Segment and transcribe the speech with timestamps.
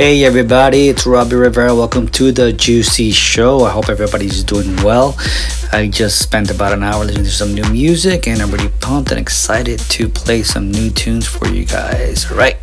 [0.00, 1.74] Hey everybody, it's Robbie Rivera.
[1.74, 3.64] Welcome to the Juicy Show.
[3.64, 5.14] I hope everybody's doing well.
[5.72, 9.10] I just spent about an hour listening to some new music and I'm really pumped
[9.10, 12.30] and excited to play some new tunes for you guys.
[12.30, 12.56] All right,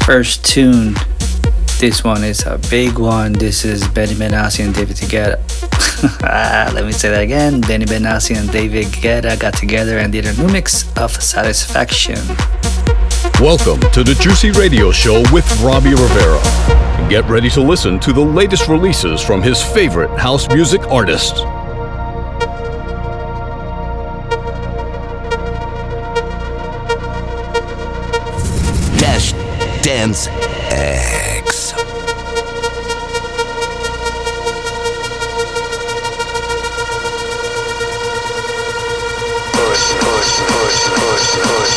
[0.00, 0.96] first tune.
[1.78, 3.32] This one is a big one.
[3.32, 5.38] This is Benny Benassi and David Guetta.
[6.74, 7.60] let me say that again.
[7.60, 12.18] Benny Benassi and David Guetta got together and did a new mix of Satisfaction.
[13.34, 16.40] Welcome to the Juicy Radio Show with Robbie Rivera.
[17.10, 21.40] Get ready to listen to the latest releases from his favorite house music artists.
[28.98, 29.32] Dash
[29.82, 30.28] Dance
[30.72, 31.16] and
[41.38, 41.76] Mm-hmm.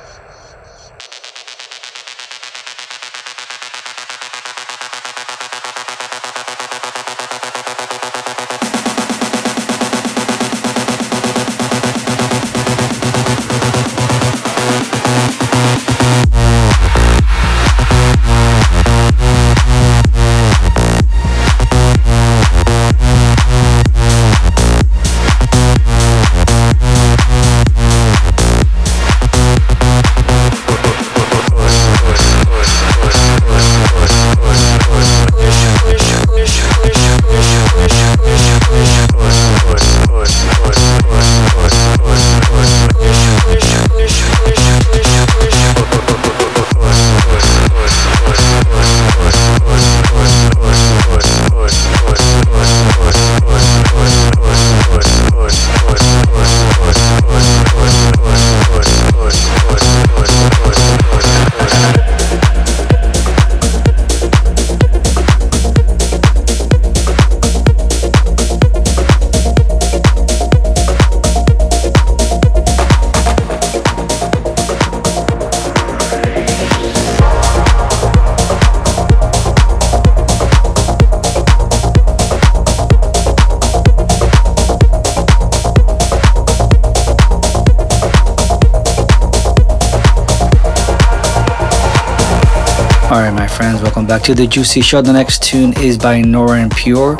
[94.11, 95.01] Back to the Juicy Show.
[95.01, 97.17] The next tune is by Nora En Pure,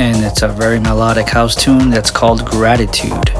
[0.00, 3.30] and it's a very melodic house tune that's called Gratitude.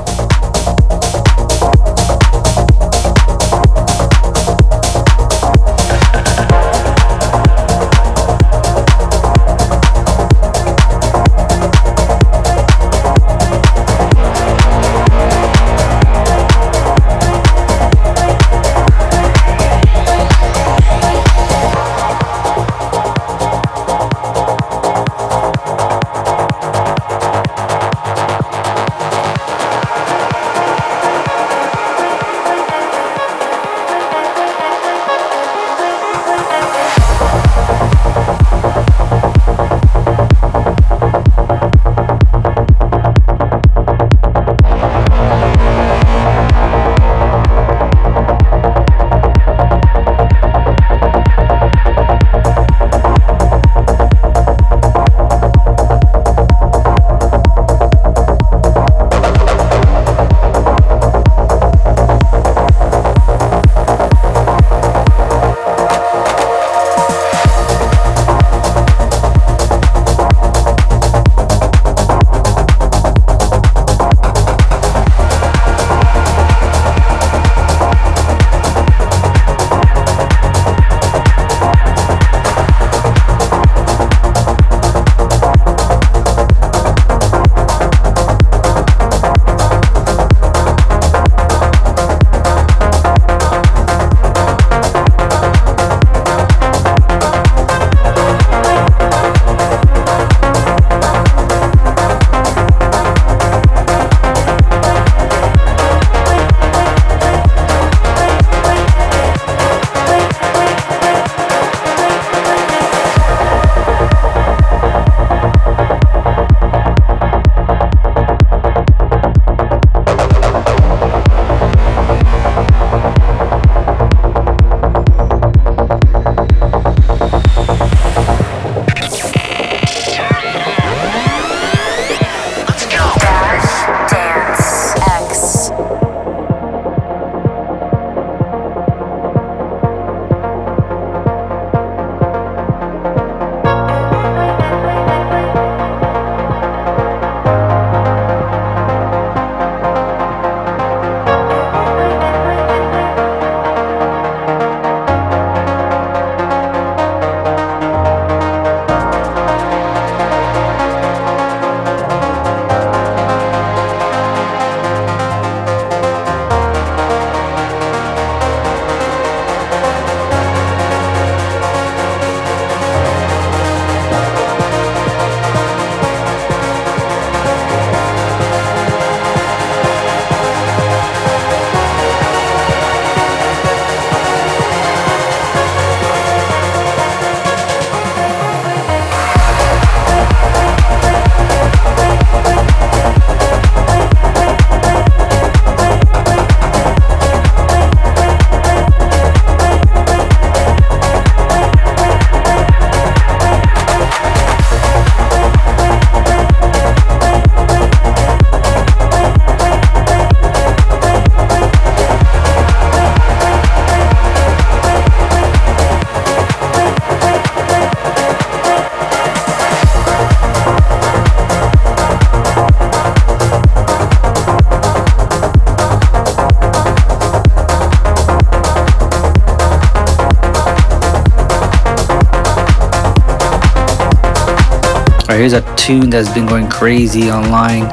[235.37, 237.91] Here's a tune that's been going crazy online,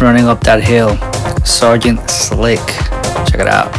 [0.00, 0.96] running up that hill.
[1.44, 2.66] Sergeant Slick.
[3.26, 3.77] Check it out.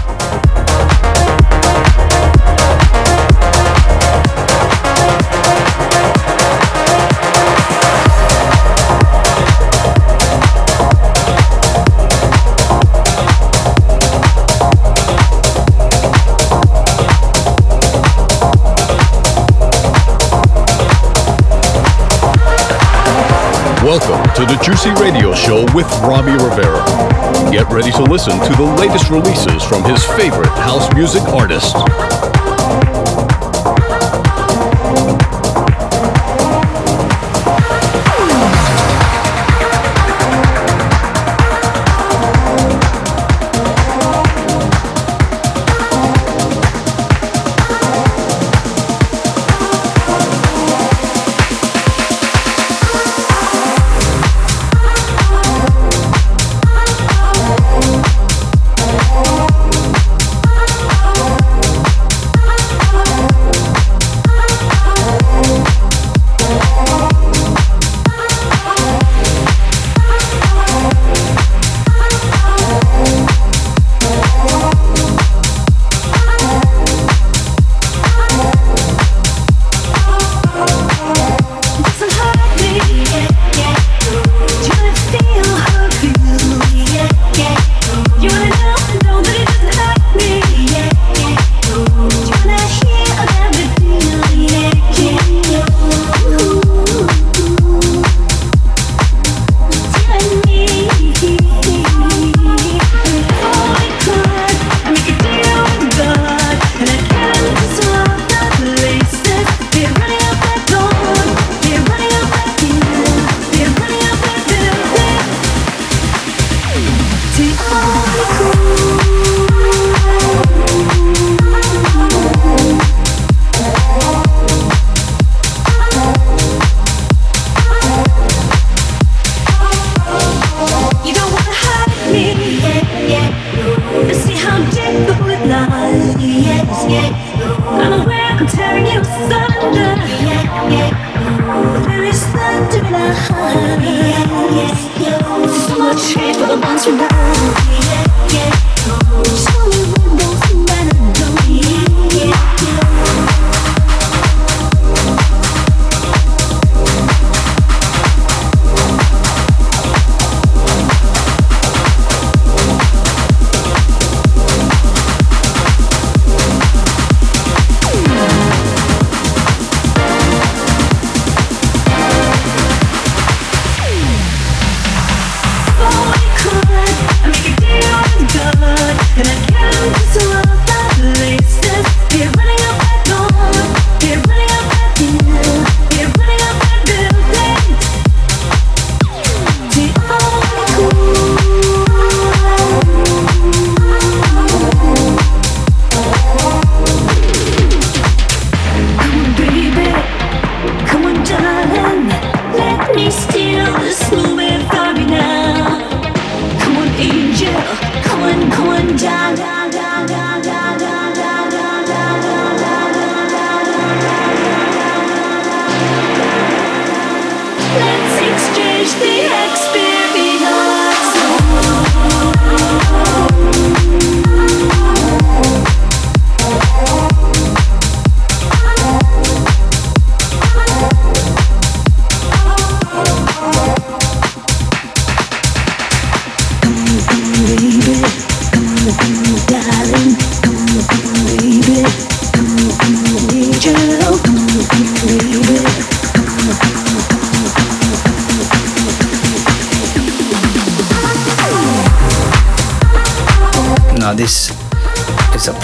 [23.89, 26.85] Welcome to the Juicy Radio Show with Robbie Rivera.
[27.51, 31.73] Get ready to listen to the latest releases from his favorite house music artists.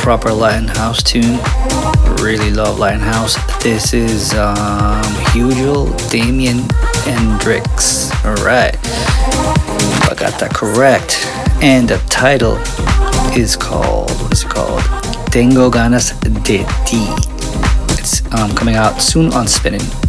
[0.06, 1.40] Proper Latin house tune.
[2.24, 3.38] Really love Latin house.
[3.64, 5.02] This is um,
[5.34, 6.60] Hugel, Damien
[7.08, 8.14] N-Drix.
[8.24, 8.78] Alright.
[8.86, 11.26] I got that correct.
[11.64, 12.58] And the title
[13.36, 14.84] is called, what is it called?
[15.32, 17.04] Tengo Ganas de Ti.
[18.00, 20.05] It's um, coming out soon on Spinnin'.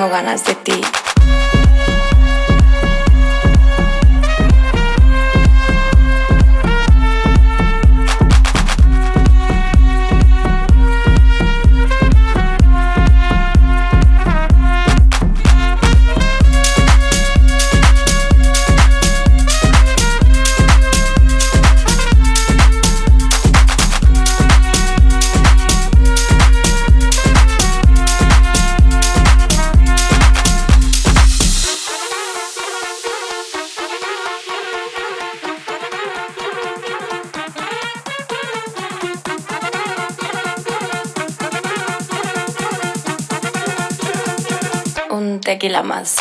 [0.00, 0.80] Tengo ganas de ti.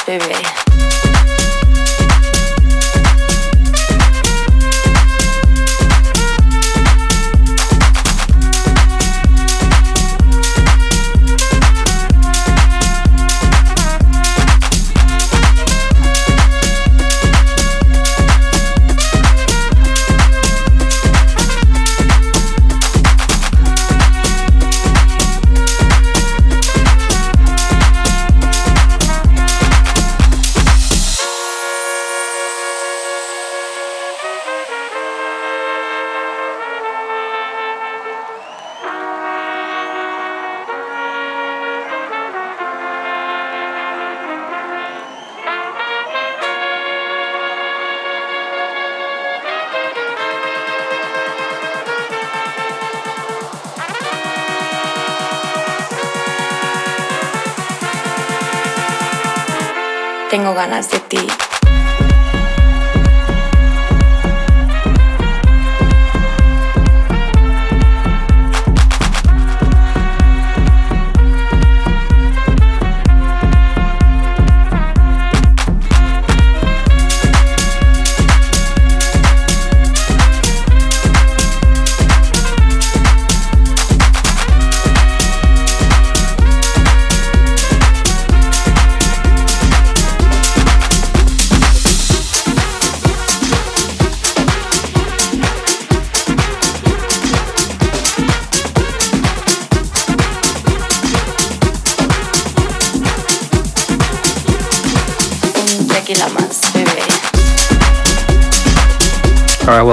[0.10, 0.59] Tequila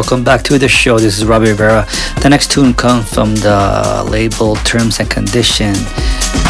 [0.08, 1.00] welcome back to the show.
[1.00, 1.84] This is Robbie Rivera.
[2.22, 5.72] The next tune comes from the label Terms and Condition.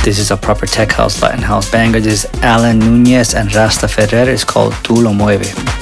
[0.05, 2.01] This is a proper tech house, Latin house banger.
[2.01, 4.29] This is Alan Nunez and Rasta Ferrer.
[4.29, 5.76] It's called Tu Lo Mueve.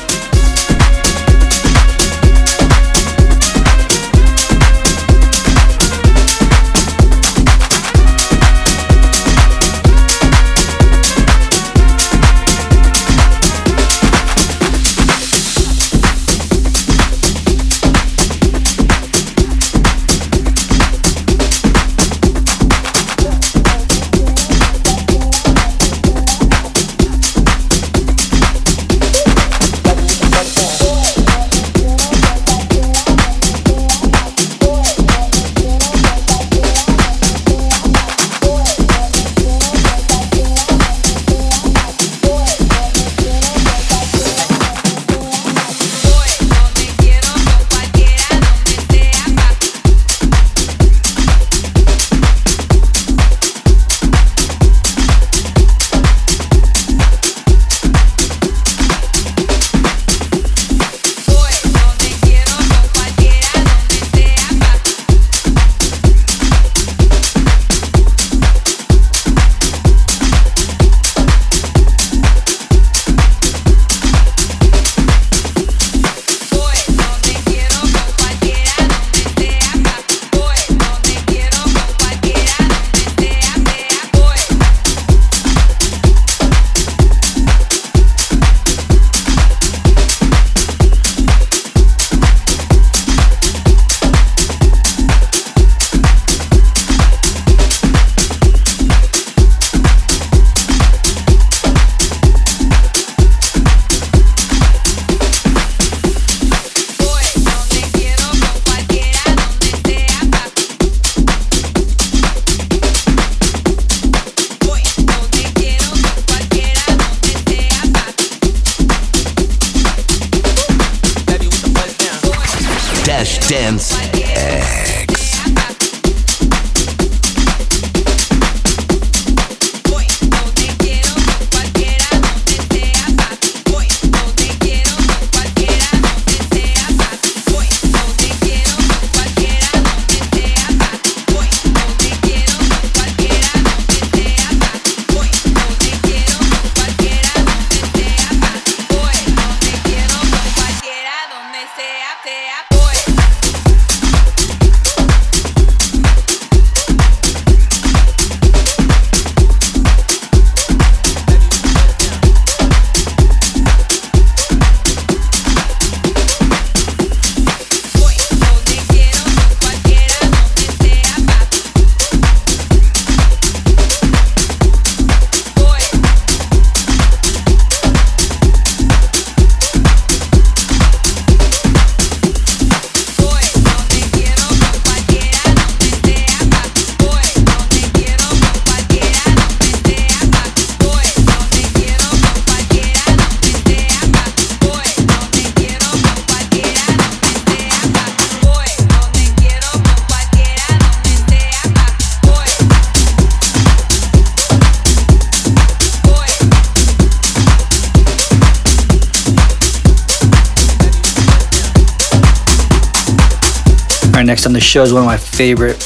[214.75, 215.79] Show is one of my favorite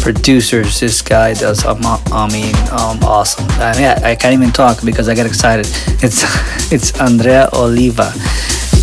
[0.00, 0.78] producers.
[0.78, 3.44] This guy does, um, I mean, um, awesome.
[3.58, 5.66] I mean, I, I, can't even talk because I get excited.
[6.04, 6.22] It's
[6.72, 8.12] it's Andrea Oliva,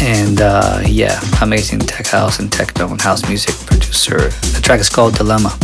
[0.02, 4.28] and uh, yeah, amazing tech house and techno and house music producer.
[4.28, 5.58] The track is called Dilemma.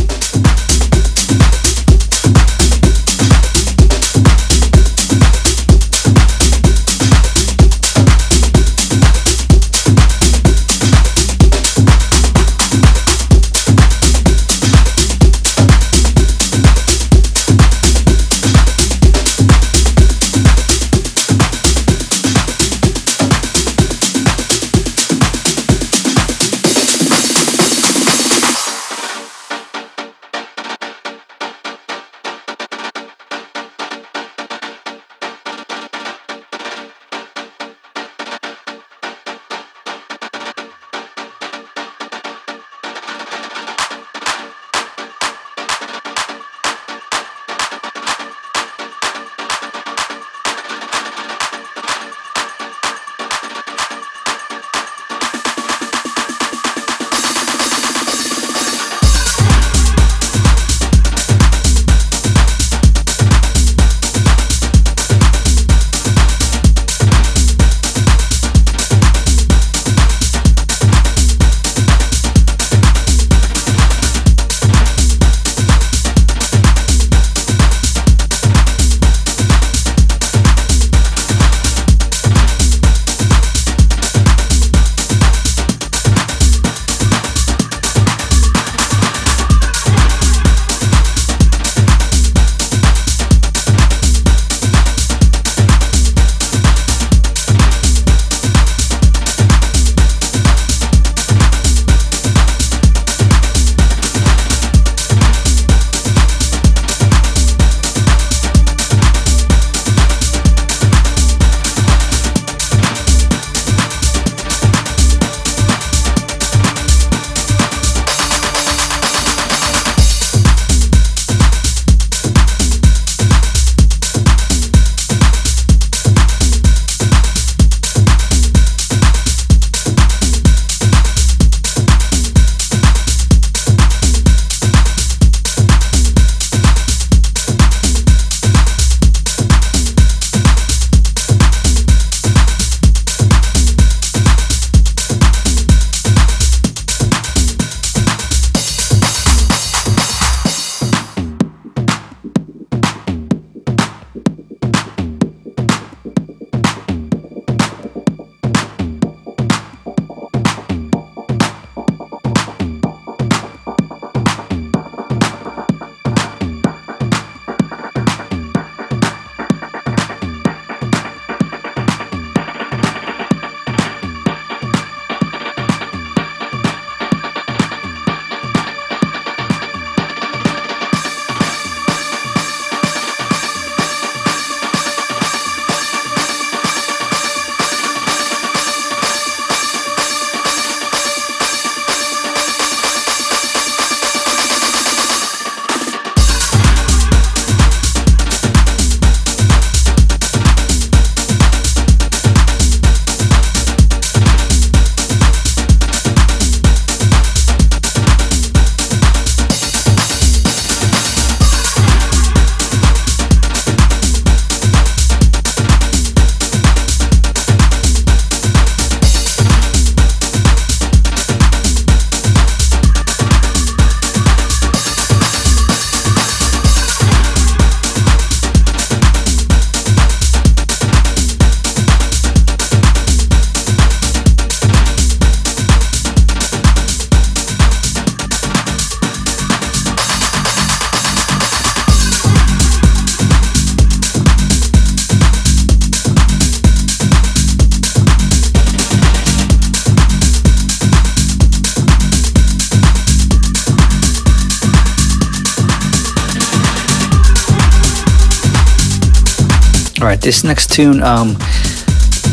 [260.21, 261.35] This next tune, um,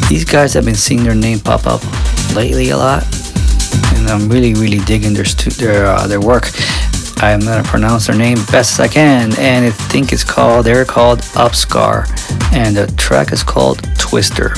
[0.09, 1.83] these guys have been seeing their name pop up
[2.35, 3.05] lately a lot,
[3.95, 6.51] and I'm really, really digging their stu- their uh, their work.
[7.19, 10.85] I'm gonna pronounce their name best as I can, and I think it's called they're
[10.85, 12.07] called Upscar,
[12.53, 14.55] and the track is called Twister.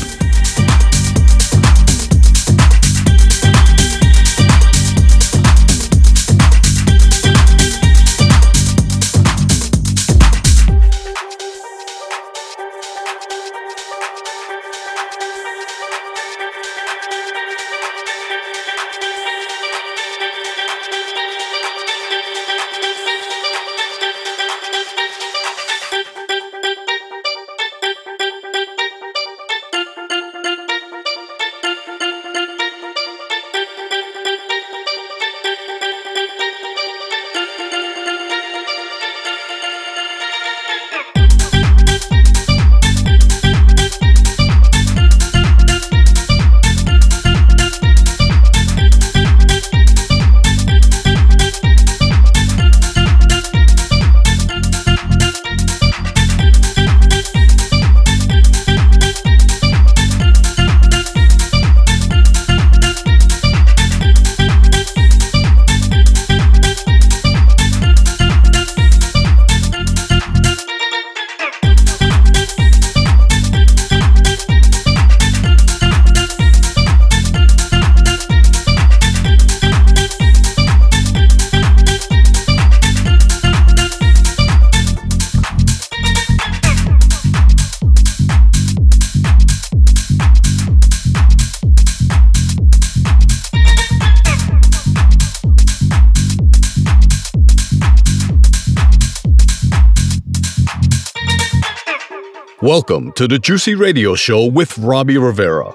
[102.70, 105.74] Welcome to the Juicy Radio Show with Robbie Rivera.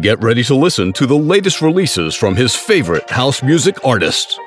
[0.00, 4.39] Get ready to listen to the latest releases from his favorite house music artists.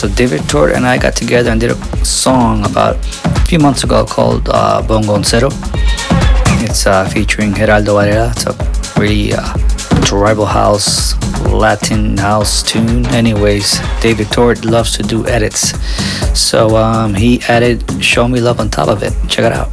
[0.00, 3.84] So David Tort and I got together and did a song about a few months
[3.84, 5.50] ago called uh, Bongo Cero.
[6.64, 8.30] It's uh, featuring Geraldo Varela.
[8.30, 9.52] It's a really uh,
[10.02, 13.04] tribal house, Latin house tune.
[13.08, 15.78] Anyways, David Tort loves to do edits.
[16.32, 19.12] So um, he added Show Me Love on top of it.
[19.28, 19.68] Check it out.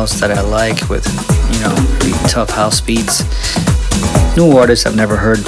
[0.00, 1.06] House that I like with,
[1.52, 1.74] you know,
[2.26, 3.22] tough house beats.
[4.34, 5.40] New artist I've never heard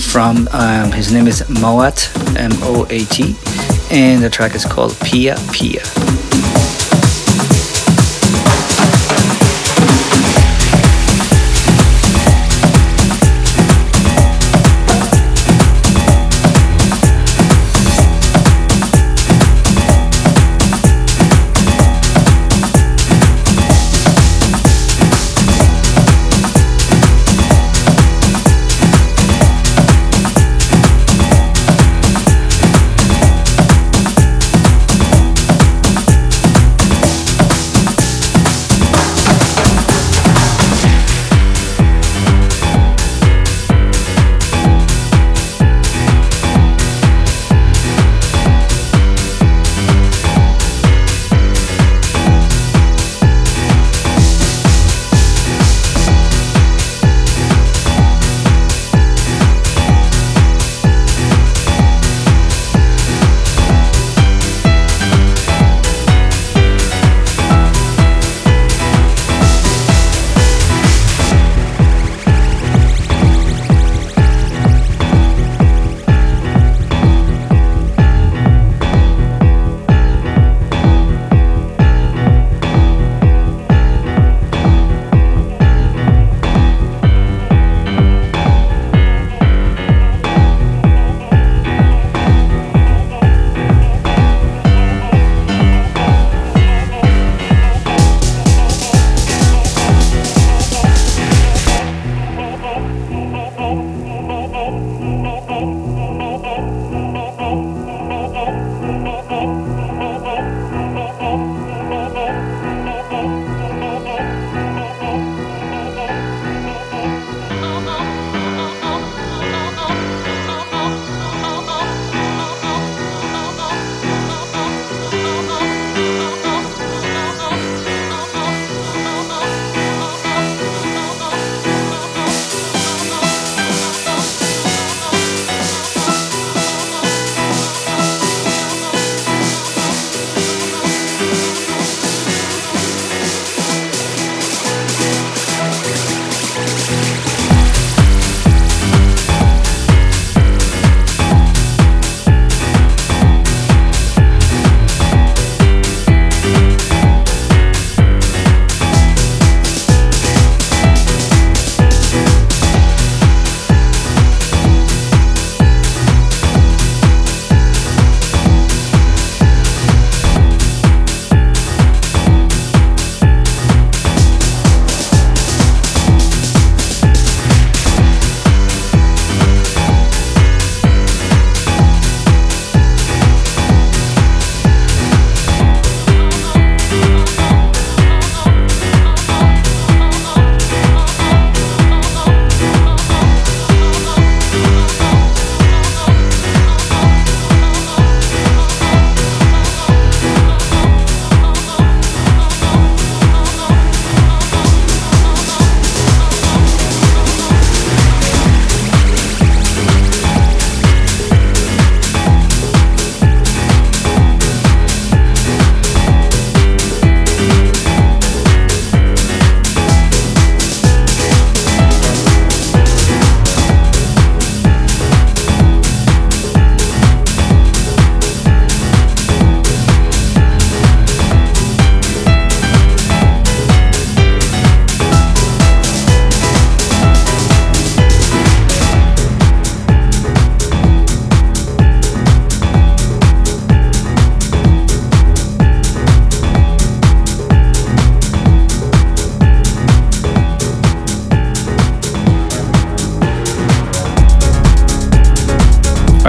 [0.00, 0.48] from.
[0.52, 3.36] Um, his name is Moat, M O A T,
[3.90, 5.82] and the track is called Pia Pia.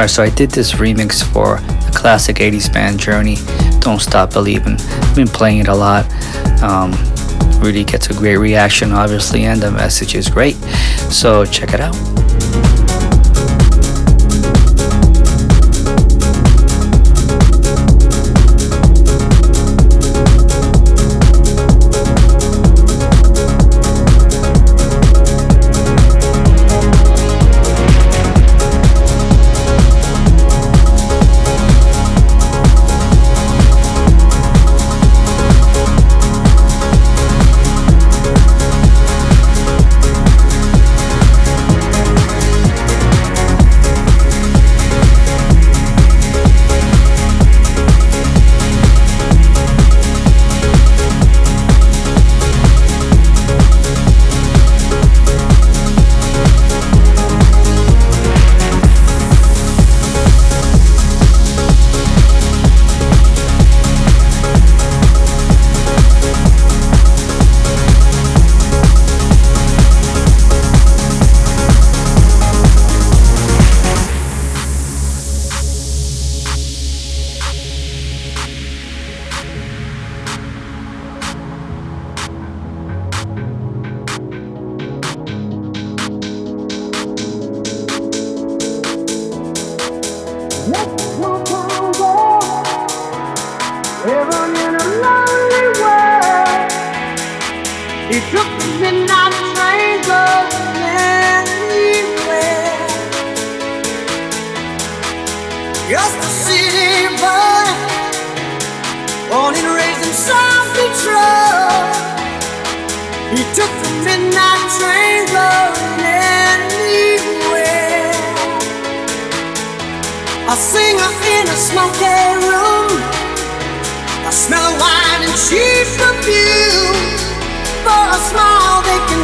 [0.10, 3.38] So I did this remix for the classic 80s band Journey,
[3.80, 4.78] Don't Stop Believing.
[4.80, 6.06] I've been playing it a lot.
[6.64, 6.92] Um,
[7.62, 10.56] really gets a great reaction, obviously, and the message is great.
[11.12, 12.09] So check it out.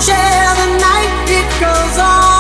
[0.05, 1.11] Share the night.
[1.29, 2.34] It goes on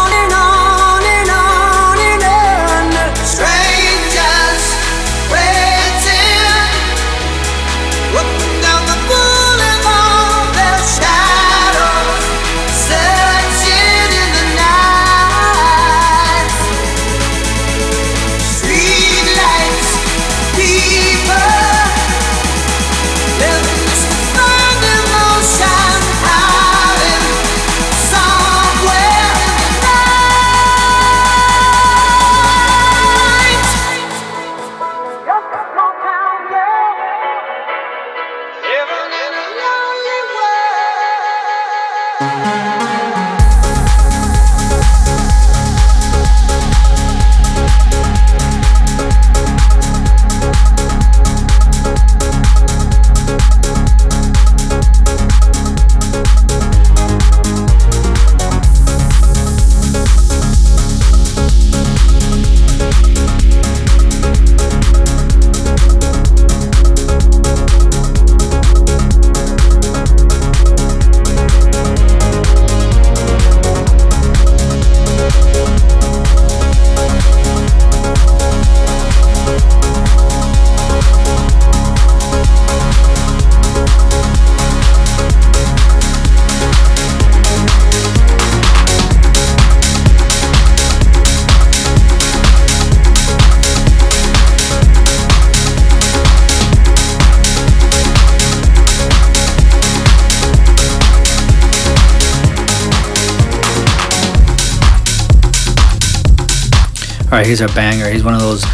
[107.61, 108.09] Right, a banger.
[108.09, 108.65] He's one of those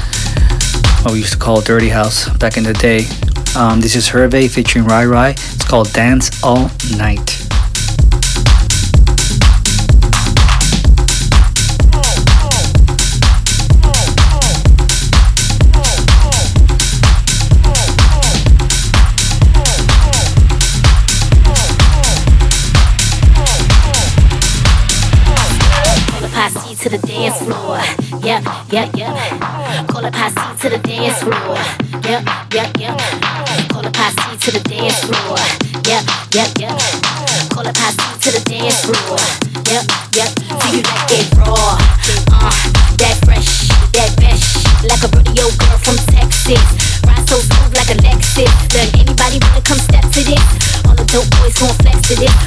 [1.03, 3.05] what we used to call dirty house back in the day.
[3.55, 5.31] Um, this is Hervé featuring Rai Rai.
[5.31, 7.30] It's called Dance All Night.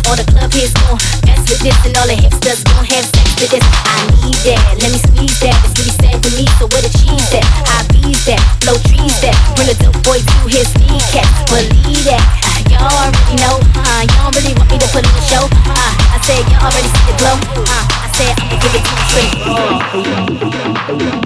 [0.07, 3.29] All the club hits gon' mess with this, and all the hipsters gon' have sex
[3.41, 3.65] with this.
[3.89, 5.57] I need that, let me squeeze that.
[5.75, 7.45] What he said to me, so where the cheese at?
[7.73, 9.33] I bees that, blow trees that.
[9.57, 11.25] Bring a dope boy to his kneecap.
[11.49, 12.21] Believe that.
[12.45, 15.45] Ah, Y'all already know, uh, y'all really want me to put on the show.
[15.73, 17.37] Uh, I said y'all already see the glow.
[17.65, 19.75] Uh, Said I'ma give it to you straight raw.
[19.93, 21.25] I'ma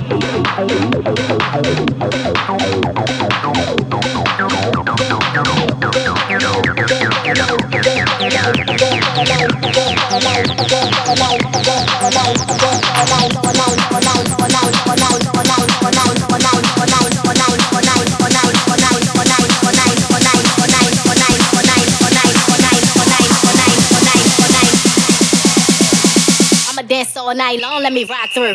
[27.29, 28.55] all night long, let me rock through.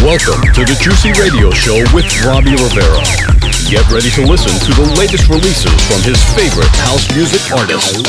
[0.00, 3.35] Welcome to the Juicy Radio Show with Robbie Rivera.
[3.68, 8.00] Get ready to listen to the latest releases from his favorite house music artists.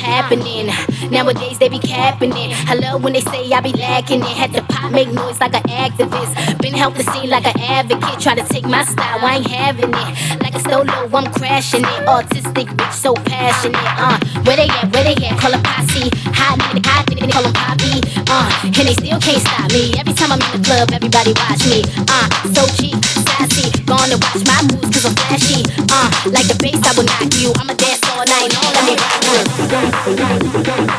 [0.00, 0.68] Happening?
[1.10, 2.56] Nowadays they be capping it.
[2.68, 4.36] I love when they say I be lacking it.
[4.40, 6.60] Had to pop, make noise like an activist.
[6.62, 8.20] Been help the like an advocate.
[8.20, 10.42] Try to take my style, I ain't having it.
[10.42, 12.06] Like a solo, I'm crashing it.
[12.06, 13.78] Autistic bitch, so passionate.
[13.98, 14.92] Uh, where they at?
[14.92, 15.38] Where they at?
[15.38, 16.10] Call a posse.
[16.34, 18.00] Hot nigga, hot nigga, call them poppy.
[18.30, 19.94] Uh, and they still can't stop me.
[19.98, 21.82] Every time I'm in the club, everybody watch me.
[22.06, 23.70] Uh, so cheap, sassy.
[23.84, 25.66] Gonna watch my moves cause I'm flashy.
[25.90, 27.50] Uh, like the bass, I will knock you.
[27.58, 28.54] I'ma dance all night.
[28.54, 28.94] Let me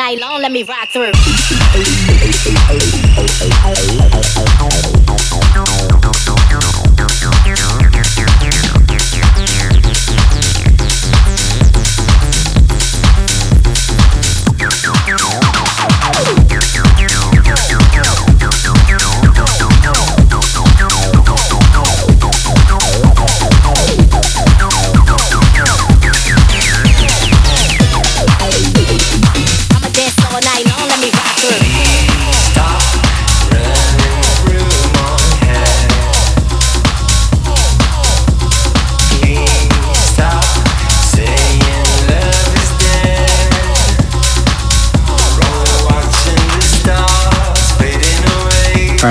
[0.00, 0.40] night long.
[0.40, 1.12] Let me rock through.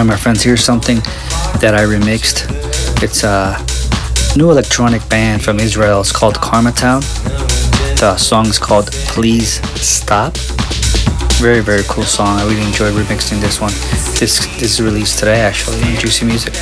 [0.08, 0.98] My friends, here's something
[1.60, 2.48] that I remixed.
[3.04, 3.58] It's a
[4.38, 6.00] new electronic band from Israel.
[6.00, 7.02] It's called Karma Town.
[8.00, 10.38] The song is called Please Stop.
[11.40, 12.40] Very, very cool song.
[12.40, 13.74] I really enjoyed remixing this one.
[14.18, 16.54] This, this is released today, actually, Juicy Music.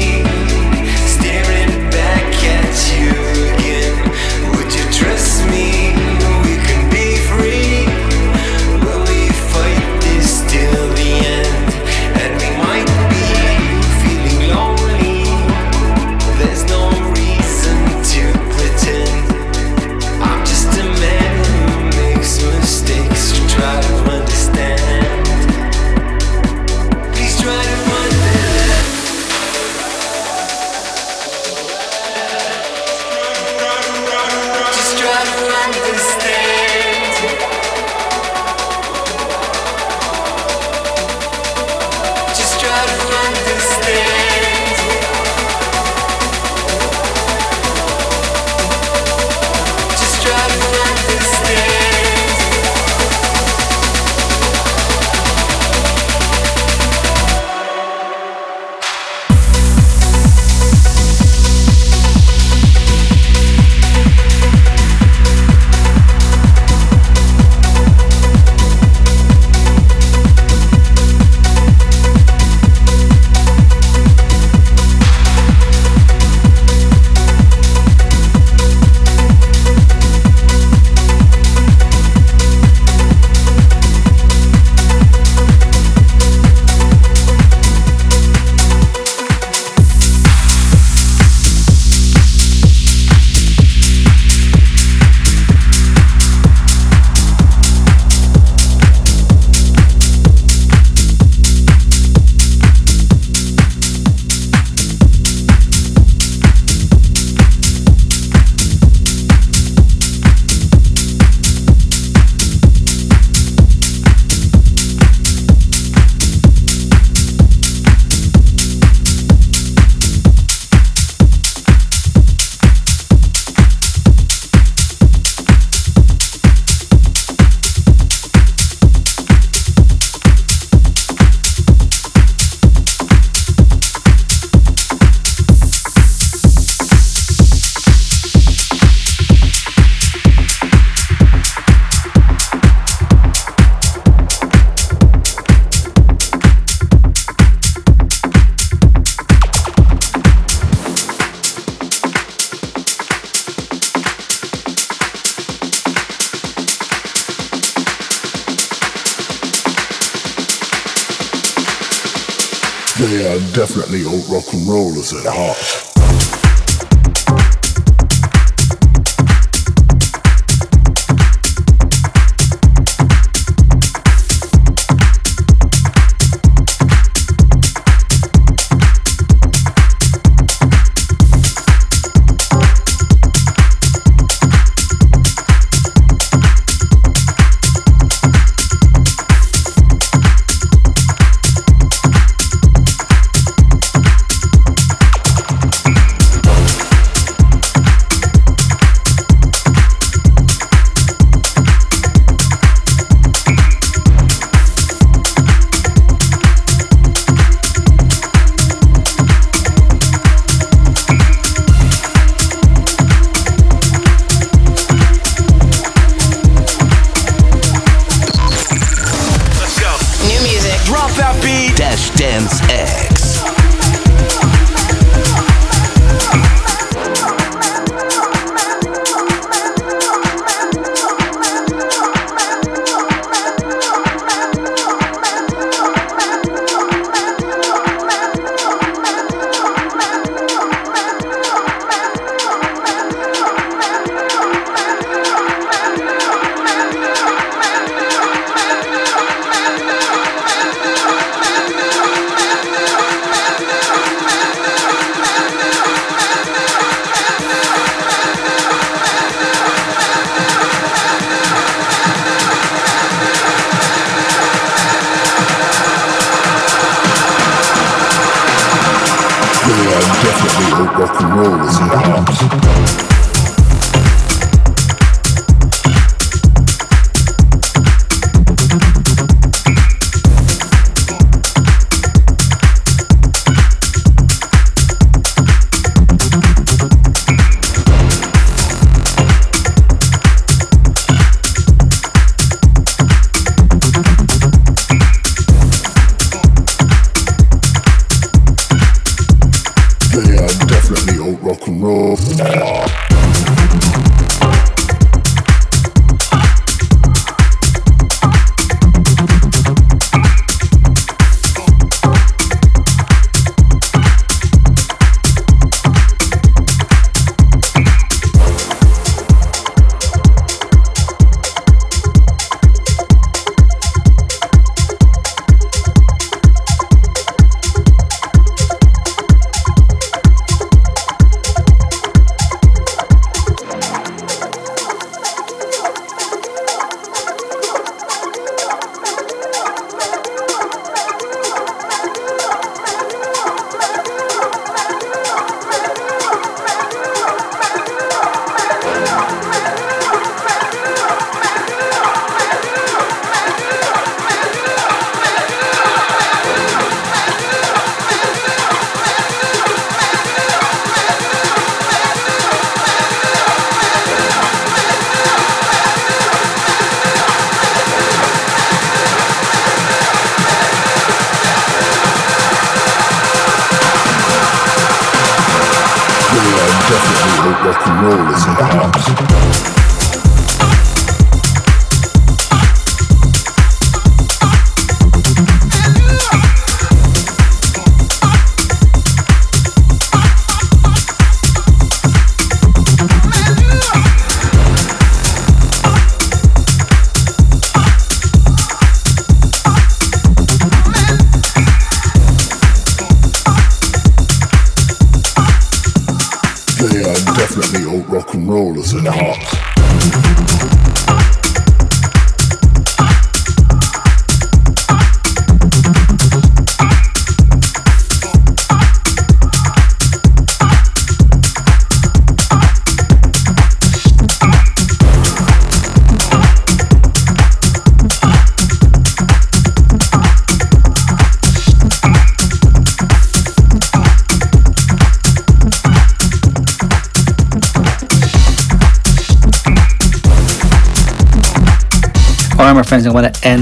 [165.12, 165.57] at heart.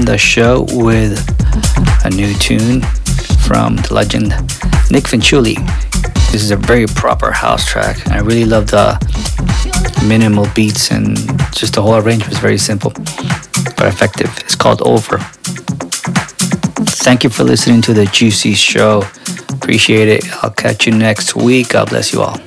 [0.07, 1.19] The show with
[2.05, 2.81] a new tune
[3.45, 4.29] from the legend
[4.89, 5.55] Nick Fanciulli.
[6.31, 8.95] This is a very proper house track, I really love the
[10.07, 11.17] minimal beats and
[11.51, 12.91] just the whole arrangement is very simple
[13.75, 14.31] but effective.
[14.45, 15.17] It's called Over.
[17.03, 19.03] Thank you for listening to the Juicy Show.
[19.49, 20.23] Appreciate it.
[20.41, 21.69] I'll catch you next week.
[21.69, 22.39] God bless you all.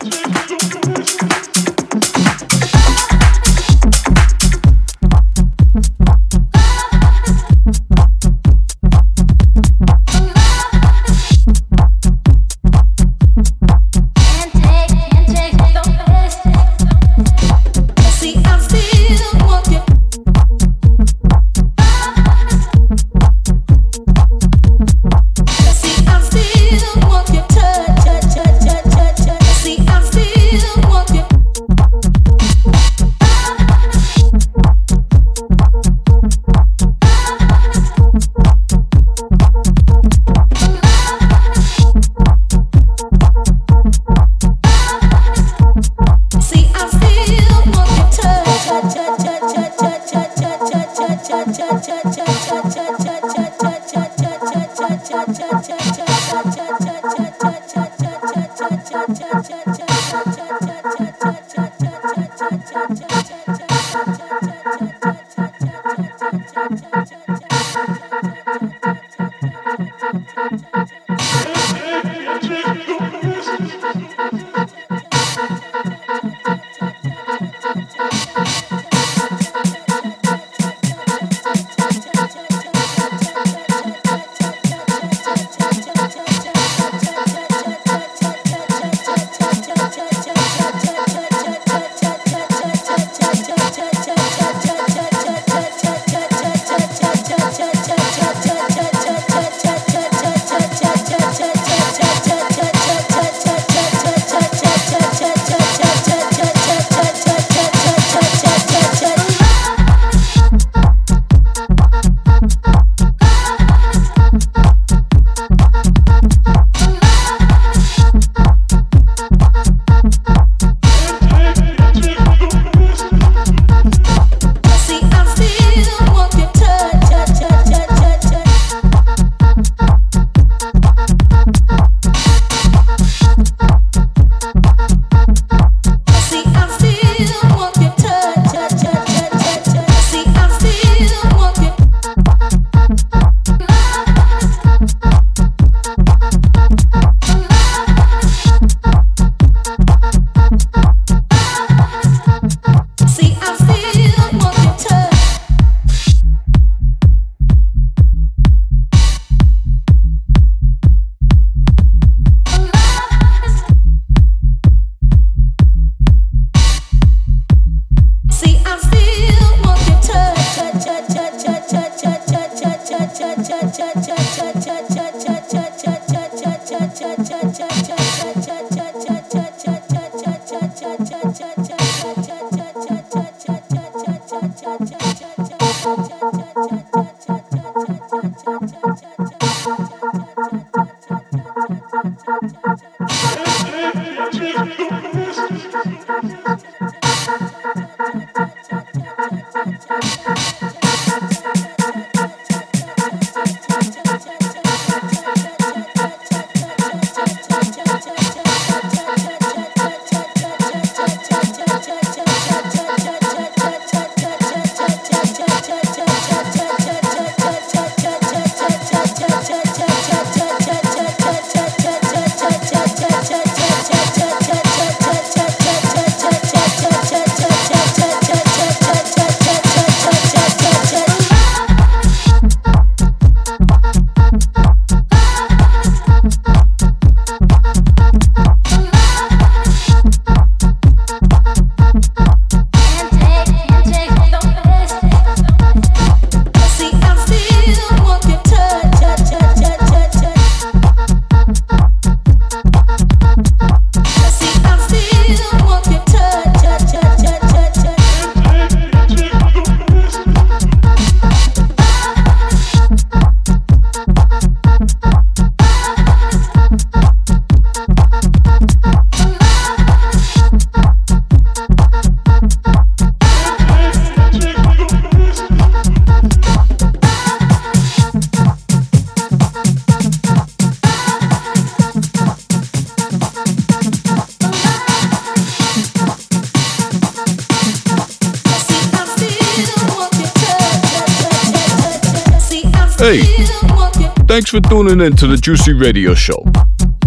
[294.50, 296.44] Thanks for tuning in to the Juicy Radio Show.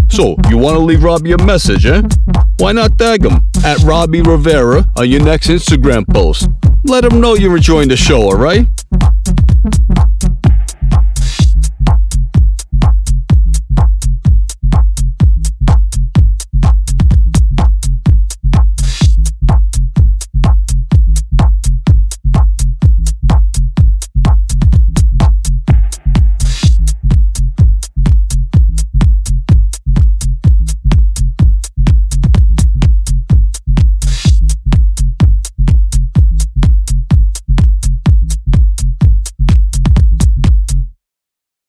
[0.08, 2.02] So, you want to leave Robbie a message, eh?
[2.58, 6.48] Why not tag him at Robbie Rivera on your next Instagram post?
[6.84, 8.66] Let him know you're enjoying the show, alright?